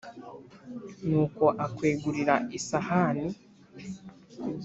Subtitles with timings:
[1.07, 3.27] Nuko akwegurira isahani,